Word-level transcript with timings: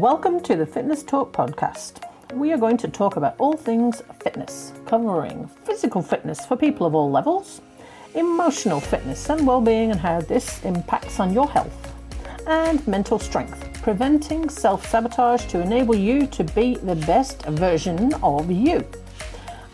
Welcome 0.00 0.42
to 0.42 0.56
the 0.56 0.66
Fitness 0.66 1.02
Talk 1.02 1.32
podcast. 1.32 2.04
We 2.34 2.52
are 2.52 2.58
going 2.58 2.76
to 2.78 2.88
talk 2.88 3.16
about 3.16 3.34
all 3.38 3.54
things 3.54 4.02
fitness, 4.22 4.74
covering 4.84 5.48
physical 5.64 6.02
fitness 6.02 6.44
for 6.44 6.54
people 6.54 6.86
of 6.86 6.94
all 6.94 7.10
levels, 7.10 7.62
emotional 8.14 8.78
fitness 8.78 9.30
and 9.30 9.46
well-being 9.46 9.90
and 9.90 9.98
how 9.98 10.20
this 10.20 10.62
impacts 10.64 11.18
on 11.18 11.32
your 11.32 11.48
health, 11.48 11.94
and 12.46 12.86
mental 12.86 13.18
strength, 13.18 13.80
preventing 13.80 14.50
self-sabotage 14.50 15.46
to 15.46 15.62
enable 15.62 15.96
you 15.96 16.26
to 16.26 16.44
be 16.44 16.74
the 16.74 16.96
best 17.06 17.46
version 17.46 18.12
of 18.22 18.50
you. 18.50 18.84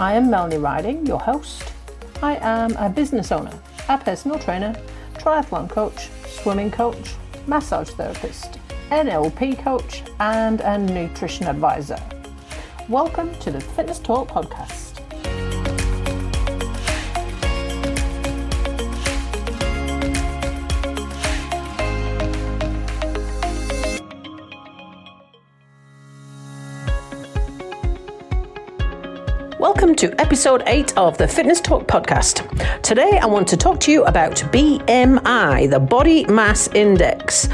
I 0.00 0.14
am 0.14 0.28
Melanie 0.28 0.58
Riding, 0.58 1.06
your 1.06 1.20
host. 1.20 1.72
I 2.24 2.38
am 2.40 2.72
a 2.72 2.90
business 2.90 3.30
owner, 3.30 3.56
a 3.88 3.96
personal 3.96 4.40
trainer, 4.40 4.74
triathlon 5.14 5.70
coach, 5.70 6.08
swimming 6.26 6.72
coach, 6.72 7.14
massage 7.46 7.90
therapist, 7.90 8.58
NLP 8.90 9.58
coach, 9.58 10.02
and 10.18 10.62
a 10.62 10.78
nutrition 10.78 11.46
advisor. 11.46 11.98
Welcome 12.88 13.34
to 13.40 13.50
the 13.50 13.60
Fitness 13.60 13.98
Talk 13.98 14.28
podcast. 14.28 14.86
Welcome 29.60 29.96
to 29.96 30.18
episode 30.18 30.62
8 30.66 30.96
of 30.96 31.18
the 31.18 31.28
Fitness 31.28 31.60
Talk 31.60 31.86
podcast. 31.86 32.80
Today 32.80 33.18
I 33.18 33.26
want 33.26 33.48
to 33.48 33.56
talk 33.58 33.80
to 33.80 33.92
you 33.92 34.04
about 34.04 34.36
BMI, 34.50 35.68
the 35.68 35.78
Body 35.78 36.24
Mass 36.24 36.68
Index. 36.68 37.48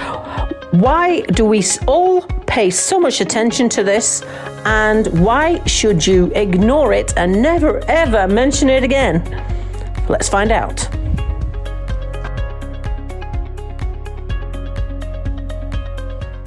Why 0.74 1.20
do 1.20 1.44
we 1.44 1.62
all 1.86 2.22
pay 2.48 2.68
so 2.68 2.98
much 2.98 3.20
attention 3.20 3.68
to 3.68 3.84
this? 3.84 4.22
And 4.64 5.06
why 5.20 5.64
should 5.66 6.04
you 6.04 6.32
ignore 6.34 6.92
it 6.92 7.14
and 7.16 7.40
never 7.40 7.78
ever 7.86 8.26
mention 8.26 8.68
it 8.68 8.82
again? 8.82 9.22
Let's 10.08 10.28
find 10.28 10.50
out. 10.50 10.78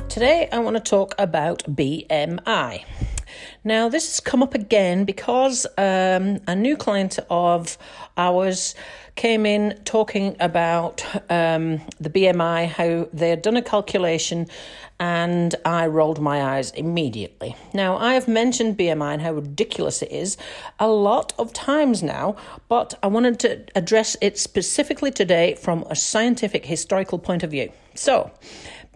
Today, 0.10 0.50
I 0.52 0.60
want 0.60 0.76
to 0.76 0.84
talk 0.84 1.16
about 1.18 1.64
BMI. 1.64 2.84
Now, 3.68 3.90
this 3.90 4.08
has 4.08 4.22
come 4.22 4.42
up 4.42 4.54
again 4.54 5.04
because 5.04 5.68
um, 5.78 6.40
a 6.48 6.56
new 6.56 6.78
client 6.78 7.20
of 7.30 7.78
ours 8.16 8.76
came 9.16 9.46
in 9.46 9.78
talking 9.84 10.38
about 10.40 11.04
um, 11.30 11.82
the 12.00 12.10
BMI, 12.10 12.68
how 12.68 13.10
they 13.12 13.30
had 13.30 13.42
done 13.42 13.58
a 13.58 13.62
calculation, 13.62 14.48
and 15.02 15.54
I 15.66 15.88
rolled 15.88 16.22
my 16.22 16.56
eyes 16.56 16.72
immediately. 16.72 17.58
Now, 17.74 17.98
I 17.98 18.14
have 18.14 18.30
mentioned 18.30 18.78
BMI 18.78 19.16
and 19.16 19.22
how 19.22 19.34
ridiculous 19.34 20.02
it 20.02 20.14
is 20.14 20.38
a 20.80 20.88
lot 20.88 21.34
of 21.38 21.52
times 21.52 22.02
now, 22.02 22.38
but 22.70 22.98
I 23.04 23.08
wanted 23.08 23.38
to 23.42 23.66
address 23.76 24.16
it 24.22 24.40
specifically 24.40 25.12
today 25.12 25.56
from 25.56 25.84
a 25.90 25.96
scientific 25.98 26.66
historical 26.66 27.20
point 27.20 27.44
of 27.44 27.52
view. 27.52 27.70
So, 27.96 28.32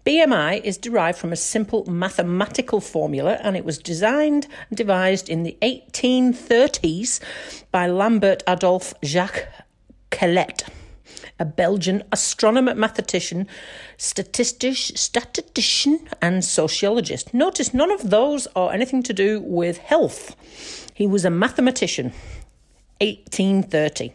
BMI 0.05 0.63
is 0.63 0.79
derived 0.79 1.19
from 1.19 1.31
a 1.31 1.35
simple 1.35 1.85
mathematical 1.85 2.81
formula 2.81 3.37
and 3.43 3.55
it 3.55 3.63
was 3.63 3.77
designed 3.77 4.47
and 4.69 4.77
devised 4.77 5.29
in 5.29 5.43
the 5.43 5.55
1830s 5.61 7.19
by 7.71 7.85
Lambert 7.85 8.41
Adolphe 8.47 8.93
Jacques 9.03 9.47
Quetelet, 10.09 10.63
a 11.39 11.45
Belgian 11.45 12.03
astronomer, 12.11 12.73
mathematician, 12.73 13.47
statistic, 13.97 14.75
statistician, 14.75 16.09
and 16.19 16.43
sociologist. 16.43 17.31
Notice 17.31 17.71
none 17.71 17.91
of 17.91 18.09
those 18.09 18.47
are 18.55 18.73
anything 18.73 19.03
to 19.03 19.13
do 19.13 19.39
with 19.39 19.77
health. 19.77 20.35
He 20.95 21.05
was 21.05 21.25
a 21.25 21.29
mathematician, 21.29 22.05
1830. 23.01 24.05
It 24.05 24.13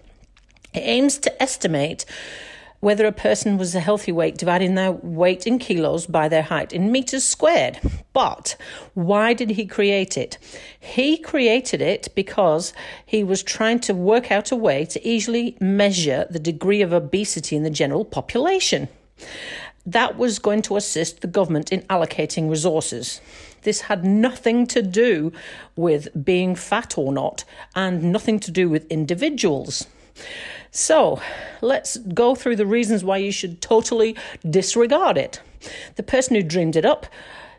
aims 0.80 1.18
to 1.18 1.42
estimate 1.42 2.04
whether 2.80 3.06
a 3.06 3.12
person 3.12 3.58
was 3.58 3.74
a 3.74 3.80
healthy 3.80 4.12
weight, 4.12 4.36
dividing 4.36 4.74
their 4.74 4.92
weight 4.92 5.46
in 5.46 5.58
kilos 5.58 6.06
by 6.06 6.28
their 6.28 6.42
height 6.42 6.72
in 6.72 6.92
meters 6.92 7.24
squared. 7.24 7.80
But 8.12 8.56
why 8.94 9.32
did 9.32 9.50
he 9.50 9.66
create 9.66 10.16
it? 10.16 10.38
He 10.78 11.18
created 11.18 11.80
it 11.80 12.08
because 12.14 12.72
he 13.04 13.24
was 13.24 13.42
trying 13.42 13.80
to 13.80 13.94
work 13.94 14.30
out 14.30 14.52
a 14.52 14.56
way 14.56 14.84
to 14.86 15.06
easily 15.06 15.56
measure 15.60 16.26
the 16.30 16.38
degree 16.38 16.82
of 16.82 16.92
obesity 16.92 17.56
in 17.56 17.62
the 17.62 17.70
general 17.70 18.04
population. 18.04 18.88
That 19.84 20.18
was 20.18 20.40
going 20.40 20.62
to 20.62 20.76
assist 20.76 21.20
the 21.20 21.28
government 21.28 21.72
in 21.72 21.82
allocating 21.82 22.50
resources. 22.50 23.20
This 23.62 23.82
had 23.82 24.04
nothing 24.04 24.66
to 24.68 24.82
do 24.82 25.32
with 25.76 26.24
being 26.24 26.54
fat 26.56 26.98
or 26.98 27.12
not, 27.12 27.44
and 27.74 28.12
nothing 28.12 28.40
to 28.40 28.50
do 28.50 28.68
with 28.68 28.90
individuals. 28.90 29.86
So 30.70 31.20
let's 31.60 31.96
go 31.96 32.34
through 32.34 32.56
the 32.56 32.66
reasons 32.66 33.02
why 33.02 33.16
you 33.18 33.32
should 33.32 33.62
totally 33.62 34.16
disregard 34.48 35.16
it. 35.16 35.40
The 35.96 36.02
person 36.02 36.36
who 36.36 36.42
dreamed 36.42 36.76
it 36.76 36.84
up 36.84 37.06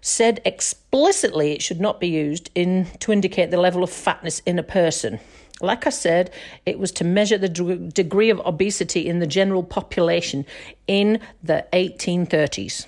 said 0.01 0.40
explicitly 0.45 1.53
it 1.53 1.62
should 1.62 1.81
not 1.81 2.00
be 2.00 2.07
used 2.07 2.50
in 2.56 2.88
to 3.00 3.12
indicate 3.12 3.51
the 3.51 3.59
level 3.59 3.84
of 3.84 3.90
fatness 3.90 4.40
in 4.45 4.59
a 4.59 4.63
person. 4.63 5.19
Like 5.59 5.88
I 5.88 5.90
said, 5.90 6.31
it 6.66 6.78
was 6.78 6.91
to 6.94 7.03
measure 7.03 7.38
the 7.38 7.50
d- 7.50 7.90
degree 7.91 8.29
of 8.29 8.40
obesity 8.45 9.07
in 9.07 9.19
the 9.19 9.28
general 9.28 9.63
population 9.63 10.45
in 10.88 11.19
the 11.41 11.66
1830s. 11.74 12.85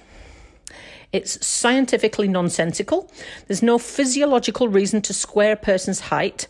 It's 1.11 1.43
scientifically 1.45 2.27
nonsensical. 2.27 3.11
There's 3.47 3.63
no 3.63 3.79
physiological 3.79 4.67
reason 4.67 5.01
to 5.01 5.13
square 5.13 5.53
a 5.53 5.57
person's 5.57 6.01
height 6.01 6.47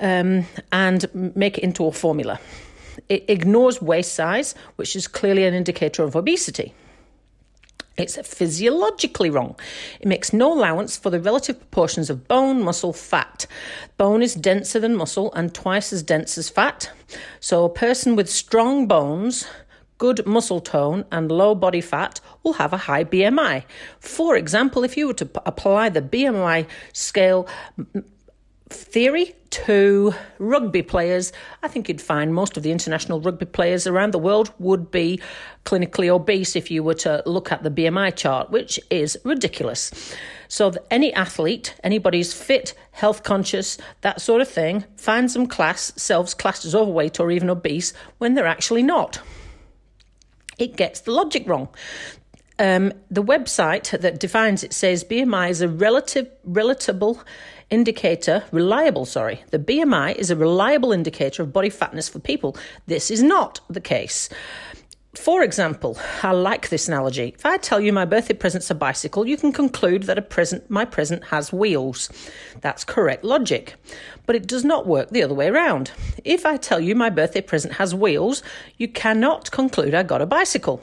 um, 0.00 0.44
and 0.72 1.06
make 1.36 1.58
it 1.58 1.64
into 1.64 1.86
a 1.86 1.92
formula. 1.92 2.40
It 3.08 3.24
ignores 3.28 3.80
waist 3.80 4.14
size, 4.14 4.54
which 4.76 4.96
is 4.96 5.06
clearly 5.06 5.44
an 5.44 5.54
indicator 5.54 6.02
of 6.02 6.16
obesity. 6.16 6.74
It's 7.98 8.16
physiologically 8.16 9.28
wrong. 9.28 9.56
It 10.00 10.06
makes 10.06 10.32
no 10.32 10.52
allowance 10.52 10.96
for 10.96 11.10
the 11.10 11.20
relative 11.20 11.58
proportions 11.58 12.10
of 12.10 12.28
bone, 12.28 12.62
muscle, 12.62 12.92
fat. 12.92 13.46
Bone 13.96 14.22
is 14.22 14.34
denser 14.34 14.78
than 14.78 14.94
muscle 14.94 15.32
and 15.34 15.52
twice 15.52 15.92
as 15.92 16.04
dense 16.04 16.38
as 16.38 16.48
fat. 16.48 16.92
So, 17.40 17.64
a 17.64 17.68
person 17.68 18.14
with 18.14 18.30
strong 18.30 18.86
bones, 18.86 19.48
good 19.98 20.24
muscle 20.26 20.60
tone, 20.60 21.06
and 21.10 21.32
low 21.32 21.56
body 21.56 21.80
fat 21.80 22.20
will 22.44 22.52
have 22.54 22.72
a 22.72 22.76
high 22.76 23.02
BMI. 23.02 23.64
For 23.98 24.36
example, 24.36 24.84
if 24.84 24.96
you 24.96 25.08
were 25.08 25.14
to 25.14 25.26
p- 25.26 25.40
apply 25.44 25.88
the 25.88 26.02
BMI 26.02 26.66
scale 26.92 27.48
theory 28.70 29.34
to 29.50 30.14
rugby 30.38 30.82
players, 30.82 31.32
I 31.62 31.68
think 31.68 31.88
you'd 31.88 32.00
find 32.00 32.34
most 32.34 32.56
of 32.56 32.62
the 32.62 32.70
international 32.70 33.20
rugby 33.20 33.46
players 33.46 33.86
around 33.86 34.12
the 34.12 34.18
world 34.18 34.52
would 34.58 34.90
be 34.90 35.20
clinically 35.64 36.08
obese 36.08 36.56
if 36.56 36.70
you 36.70 36.82
were 36.82 36.94
to 36.94 37.22
look 37.26 37.50
at 37.50 37.62
the 37.62 37.70
BMI 37.70 38.14
chart, 38.14 38.50
which 38.50 38.78
is 38.90 39.18
ridiculous. 39.24 40.14
So, 40.48 40.72
any 40.90 41.12
athlete, 41.12 41.74
anybody 41.84 42.18
who's 42.18 42.32
fit, 42.32 42.74
health 42.92 43.22
conscious, 43.22 43.78
that 44.00 44.20
sort 44.20 44.40
of 44.40 44.48
thing, 44.48 44.84
finds 44.96 45.34
them 45.34 45.46
class, 45.46 45.92
selves 45.96 46.34
classed 46.34 46.64
as 46.64 46.74
overweight 46.74 47.20
or 47.20 47.30
even 47.30 47.50
obese 47.50 47.92
when 48.18 48.34
they're 48.34 48.46
actually 48.46 48.82
not. 48.82 49.20
It 50.58 50.76
gets 50.76 51.00
the 51.00 51.12
logic 51.12 51.46
wrong. 51.46 51.68
Um, 52.58 52.92
the 53.10 53.22
website 53.22 53.98
that 54.00 54.18
defines 54.18 54.64
it 54.64 54.72
says 54.72 55.04
BMI 55.04 55.50
is 55.50 55.60
a 55.60 55.68
relative, 55.68 56.28
relatable 56.46 57.22
indicator, 57.70 58.44
reliable, 58.50 59.04
sorry. 59.04 59.44
The 59.50 59.58
BMI 59.58 60.16
is 60.16 60.30
a 60.30 60.36
reliable 60.36 60.92
indicator 60.92 61.42
of 61.42 61.52
body 61.52 61.70
fatness 61.70 62.08
for 62.08 62.18
people. 62.18 62.56
This 62.86 63.10
is 63.10 63.22
not 63.22 63.60
the 63.68 63.80
case. 63.80 64.28
For 65.18 65.42
example, 65.42 65.98
I 66.22 66.30
like 66.30 66.68
this 66.68 66.86
analogy. 66.86 67.34
If 67.34 67.44
I 67.44 67.56
tell 67.56 67.80
you 67.80 67.92
my 67.92 68.04
birthday 68.04 68.34
present's 68.34 68.70
a 68.70 68.74
bicycle, 68.74 69.26
you 69.26 69.36
can 69.36 69.52
conclude 69.52 70.04
that 70.04 70.16
a 70.16 70.22
present 70.22 70.70
my 70.70 70.84
present 70.84 71.24
has 71.24 71.52
wheels. 71.52 72.08
That's 72.60 72.84
correct 72.84 73.24
logic. 73.24 73.74
But 74.26 74.36
it 74.36 74.46
does 74.46 74.64
not 74.64 74.86
work 74.86 75.10
the 75.10 75.24
other 75.24 75.34
way 75.34 75.48
around. 75.48 75.90
If 76.24 76.46
I 76.46 76.56
tell 76.56 76.80
you 76.80 76.94
my 76.94 77.10
birthday 77.10 77.40
present 77.40 77.74
has 77.74 77.94
wheels, 77.94 78.44
you 78.76 78.86
cannot 78.86 79.50
conclude 79.50 79.92
I 79.92 80.04
got 80.04 80.22
a 80.22 80.26
bicycle. 80.26 80.82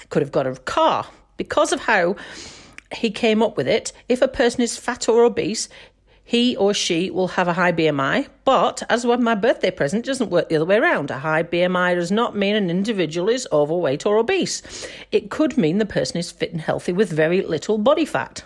I 0.00 0.04
could 0.10 0.22
have 0.22 0.32
got 0.32 0.46
a 0.46 0.54
car. 0.54 1.06
Because 1.38 1.72
of 1.72 1.80
how 1.80 2.16
he 2.94 3.10
came 3.10 3.42
up 3.42 3.56
with 3.56 3.66
it, 3.66 3.92
if 4.08 4.20
a 4.20 4.28
person 4.28 4.60
is 4.60 4.76
fat 4.76 5.08
or 5.08 5.24
obese, 5.24 5.68
he 6.32 6.56
or 6.56 6.72
she 6.72 7.10
will 7.10 7.28
have 7.28 7.46
a 7.46 7.52
high 7.52 7.72
BMI, 7.72 8.26
but 8.46 8.82
as 8.88 9.04
with 9.04 9.20
my 9.20 9.34
birthday 9.34 9.70
present, 9.70 10.06
doesn't 10.06 10.30
work 10.30 10.48
the 10.48 10.56
other 10.56 10.64
way 10.64 10.78
around. 10.78 11.10
A 11.10 11.18
high 11.18 11.42
BMI 11.42 11.94
does 11.94 12.10
not 12.10 12.34
mean 12.34 12.56
an 12.56 12.70
individual 12.70 13.28
is 13.28 13.46
overweight 13.52 14.06
or 14.06 14.16
obese. 14.16 14.62
It 15.10 15.28
could 15.28 15.58
mean 15.58 15.76
the 15.76 15.84
person 15.84 16.16
is 16.16 16.32
fit 16.32 16.50
and 16.50 16.62
healthy 16.62 16.90
with 16.90 17.12
very 17.12 17.42
little 17.42 17.76
body 17.76 18.06
fat. 18.06 18.44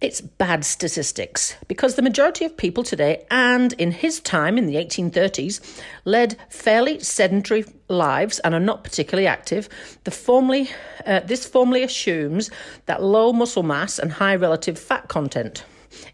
It's 0.00 0.20
bad 0.20 0.64
statistics 0.64 1.56
because 1.66 1.96
the 1.96 2.02
majority 2.02 2.44
of 2.44 2.56
people 2.56 2.84
today, 2.84 3.26
and 3.28 3.72
in 3.72 3.90
his 3.90 4.20
time 4.20 4.56
in 4.56 4.66
the 4.66 4.76
1830s, 4.76 5.82
led 6.04 6.36
fairly 6.48 7.00
sedentary 7.00 7.64
lives 7.88 8.38
and 8.38 8.54
are 8.54 8.60
not 8.60 8.84
particularly 8.84 9.26
active. 9.26 9.68
Formally, 10.08 10.70
uh, 11.06 11.20
this 11.26 11.44
formally 11.44 11.82
assumes 11.82 12.52
that 12.86 13.02
low 13.02 13.32
muscle 13.32 13.64
mass 13.64 13.98
and 13.98 14.12
high 14.12 14.36
relative 14.36 14.78
fat 14.78 15.08
content. 15.08 15.64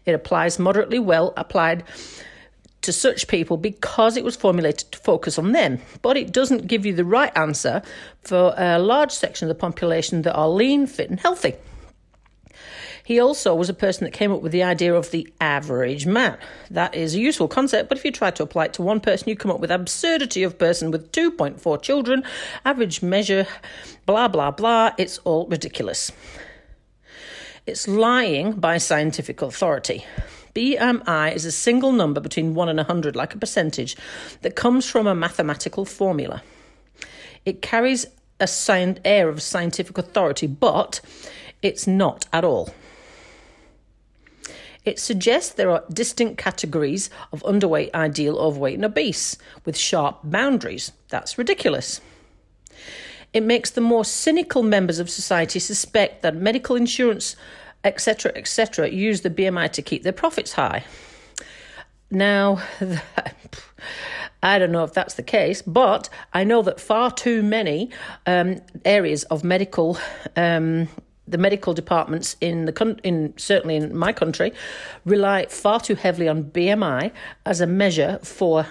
It 0.05 0.13
applies 0.13 0.59
moderately 0.59 0.99
well 0.99 1.33
applied 1.37 1.83
to 2.81 2.91
such 2.91 3.27
people 3.27 3.57
because 3.57 4.17
it 4.17 4.23
was 4.23 4.35
formulated 4.35 4.91
to 4.91 4.97
focus 4.99 5.37
on 5.37 5.51
them, 5.51 5.79
but 6.01 6.17
it 6.17 6.33
doesn't 6.33 6.67
give 6.67 6.85
you 6.85 6.93
the 6.93 7.05
right 7.05 7.31
answer 7.37 7.81
for 8.21 8.53
a 8.57 8.79
large 8.79 9.11
section 9.11 9.47
of 9.47 9.55
the 9.55 9.59
population 9.59 10.23
that 10.23 10.33
are 10.33 10.49
lean, 10.49 10.87
fit, 10.87 11.09
and 11.09 11.19
healthy. 11.19 11.55
He 13.03 13.19
also 13.19 13.55
was 13.55 13.69
a 13.69 13.73
person 13.73 14.05
that 14.05 14.13
came 14.13 14.31
up 14.31 14.41
with 14.41 14.51
the 14.51 14.63
idea 14.63 14.93
of 14.93 15.11
the 15.11 15.31
average 15.41 16.05
man. 16.05 16.37
That 16.69 16.95
is 16.95 17.15
a 17.15 17.19
useful 17.19 17.47
concept, 17.47 17.89
but 17.89 17.97
if 17.97 18.05
you 18.05 18.11
try 18.11 18.31
to 18.31 18.43
apply 18.43 18.65
it 18.65 18.73
to 18.73 18.83
one 18.83 18.99
person, 18.99 19.27
you 19.29 19.35
come 19.35 19.51
up 19.51 19.59
with 19.59 19.71
absurdity 19.71 20.43
of 20.43 20.57
person 20.57 20.91
with 20.91 21.11
2.4 21.11 21.81
children, 21.81 22.23
average 22.63 23.01
measure, 23.01 23.47
blah, 24.05 24.27
blah, 24.27 24.51
blah. 24.51 24.91
It's 24.97 25.17
all 25.19 25.47
ridiculous. 25.47 26.11
It's 27.67 27.87
lying 27.87 28.53
by 28.53 28.79
scientific 28.79 29.41
authority. 29.43 30.03
BMI 30.55 31.35
is 31.35 31.45
a 31.45 31.51
single 31.51 31.91
number 31.91 32.19
between 32.19 32.55
1 32.55 32.69
and 32.69 32.77
100, 32.77 33.15
like 33.15 33.35
a 33.35 33.37
percentage, 33.37 33.95
that 34.41 34.55
comes 34.55 34.89
from 34.89 35.05
a 35.05 35.13
mathematical 35.13 35.85
formula. 35.85 36.41
It 37.45 37.61
carries 37.61 38.07
a 38.39 38.49
air 39.05 39.29
of 39.29 39.41
scientific 39.41 39.97
authority, 39.99 40.47
but 40.47 41.01
it's 41.61 41.85
not 41.85 42.25
at 42.33 42.43
all. 42.43 42.73
It 44.83 44.99
suggests 44.99 45.53
there 45.53 45.69
are 45.69 45.83
distinct 45.93 46.39
categories 46.39 47.11
of 47.31 47.43
underweight, 47.43 47.93
ideal, 47.93 48.39
overweight, 48.39 48.75
and 48.75 48.85
obese 48.85 49.37
with 49.63 49.77
sharp 49.77 50.21
boundaries. 50.23 50.91
That's 51.09 51.37
ridiculous. 51.37 52.01
It 53.33 53.43
makes 53.43 53.71
the 53.71 53.81
more 53.81 54.03
cynical 54.03 54.63
members 54.63 54.99
of 54.99 55.09
society 55.09 55.59
suspect 55.59 56.21
that 56.21 56.35
medical 56.35 56.75
insurance, 56.75 57.35
etc., 57.83 58.31
etc., 58.35 58.89
use 58.89 59.21
the 59.21 59.29
BMI 59.29 59.71
to 59.71 59.81
keep 59.81 60.03
their 60.03 60.13
profits 60.13 60.53
high. 60.53 60.83
Now, 62.09 62.61
I 64.43 64.59
don't 64.59 64.71
know 64.71 64.83
if 64.83 64.93
that's 64.93 65.13
the 65.13 65.23
case, 65.23 65.61
but 65.61 66.09
I 66.33 66.43
know 66.43 66.61
that 66.63 66.79
far 66.79 67.11
too 67.11 67.41
many 67.43 67.89
um, 68.25 68.59
areas 68.83 69.23
of 69.25 69.43
medical 69.43 69.97
um, 70.35 70.89
the 71.27 71.37
medical 71.37 71.73
departments 71.73 72.35
in 72.41 72.65
the 72.65 72.99
in 73.03 73.33
certainly 73.37 73.77
in 73.77 73.95
my 73.95 74.11
country 74.11 74.51
rely 75.05 75.45
far 75.45 75.79
too 75.79 75.95
heavily 75.95 76.27
on 76.27 76.43
BMI 76.43 77.11
as 77.45 77.61
a 77.61 77.67
measure 77.67 78.19
for 78.21 78.67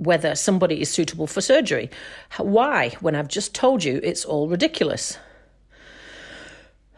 whether 0.00 0.34
somebody 0.34 0.80
is 0.80 0.90
suitable 0.90 1.26
for 1.26 1.40
surgery. 1.40 1.90
Why? 2.38 2.90
When 3.00 3.14
I've 3.14 3.28
just 3.28 3.54
told 3.54 3.84
you 3.84 4.00
it's 4.02 4.24
all 4.24 4.48
ridiculous. 4.48 5.18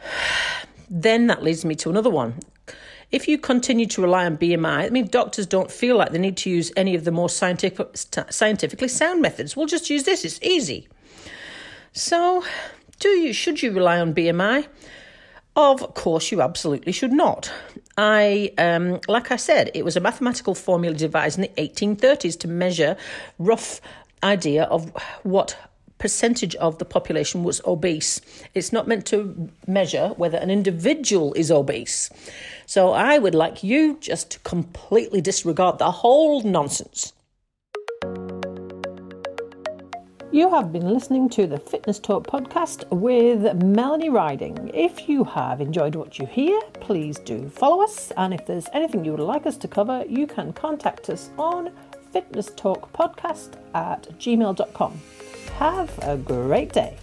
Then 0.95 1.27
that 1.29 1.43
leads 1.43 1.65
me 1.65 1.75
to 1.77 1.89
another 1.89 2.11
one. 2.11 2.35
If 3.11 3.27
you 3.27 3.39
continue 3.39 3.87
to 3.87 4.03
rely 4.03 4.27
on 4.27 4.37
BMI, 4.37 4.85
I 4.85 4.91
mean, 4.91 5.07
doctors 5.07 5.47
don't 5.47 5.71
feel 5.71 5.97
like 5.97 6.13
they 6.13 6.19
need 6.19 6.37
to 6.39 6.51
use 6.51 6.71
any 6.77 6.95
of 6.95 7.05
the 7.05 7.11
more 7.11 7.31
scientific, 7.31 7.97
scientifically 8.29 8.89
sound 8.89 9.23
methods. 9.23 9.57
We'll 9.57 9.67
just 9.67 9.89
use 9.89 10.05
this, 10.05 10.23
it's 10.23 10.39
easy. 10.43 10.89
So, 11.93 12.45
do 13.01 13.09
you 13.09 13.33
should 13.33 13.63
you 13.63 13.73
rely 13.73 14.01
on 14.01 14.15
BMI? 14.15 14.67
Of 15.57 15.95
course, 15.95 16.31
you 16.31 16.41
absolutely 16.41 16.93
should 16.93 17.13
not. 17.13 17.51
I, 17.97 18.53
um, 18.59 19.01
like 19.09 19.31
I 19.31 19.37
said, 19.37 19.71
it 19.75 19.85
was 19.85 19.97
a 19.97 20.01
mathematical 20.01 20.55
formula 20.55 20.97
devised 20.97 21.39
in 21.39 21.43
the 21.43 21.63
1830s 21.63 22.39
to 22.41 22.49
measure 22.49 22.97
rough 23.39 23.81
idea 24.23 24.65
of 24.65 24.91
what 25.23 25.57
percentage 25.99 26.57
of 26.57 26.79
the 26.79 26.85
population 26.85 27.45
was 27.45 27.61
obese. 27.65 28.21
It's 28.55 28.73
not 28.73 28.89
meant 28.89 29.07
to 29.07 29.49
measure 29.69 30.09
whether 30.17 30.39
an 30.39 30.51
individual 30.51 31.33
is 31.35 31.51
obese. 31.51 32.11
So 32.67 32.93
I 32.93 33.19
would 33.19 33.37
like 33.37 33.63
you 33.63 33.99
just 34.01 34.33
to 34.33 34.39
completely 34.41 35.21
disregard 35.21 35.79
the 35.79 35.91
whole 35.91 36.43
nonsense. 36.43 37.13
You 40.33 40.49
have 40.49 40.73
been 40.73 40.89
listening 40.91 41.29
to 41.31 41.47
the 41.47 41.59
Fitness 41.59 41.99
Talk 41.99 42.27
podcast 42.27 42.89
with 42.89 43.63
Melanie 43.63 44.09
Riding. 44.09 44.71
If 44.73 45.07
you 45.07 45.25
have 45.25 45.61
enjoyed 45.61 45.95
what 45.95 46.19
you 46.19 46.25
hear, 46.25 46.59
please 46.81 47.19
do 47.19 47.51
follow 47.51 47.83
us. 47.85 48.13
And 48.17 48.33
if 48.33 48.47
there's 48.47 48.67
anything 48.73 49.05
you 49.05 49.11
would 49.11 49.21
like 49.21 49.45
us 49.45 49.59
to 49.59 49.69
cover, 49.69 50.07
you 50.09 50.27
can 50.27 50.55
contact 50.55 51.11
us 51.11 51.29
on 51.37 51.71
fitnesstalkpodcast 52.15 53.59
at 53.75 54.09
gmail.com. 54.19 55.01
Have 55.59 55.99
a 55.99 56.17
great 56.17 56.73
day. 56.73 56.97